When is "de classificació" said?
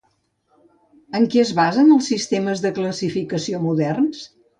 2.63-3.61